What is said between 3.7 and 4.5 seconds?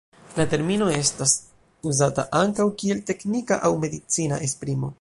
medicina